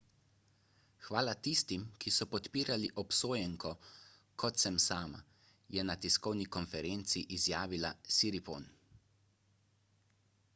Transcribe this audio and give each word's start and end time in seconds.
hvala 1.07 1.33
tistim 1.47 1.83
ki 2.03 2.13
so 2.15 2.25
podpirali 2.31 2.89
obsojenko 3.03 3.73
kot 4.45 4.63
sem 4.65 4.79
sama 4.87 5.21
je 5.77 5.85
na 5.91 5.97
tiskovni 6.07 6.49
konferenci 6.57 7.25
izjavila 7.39 7.95
siriporn 8.19 8.69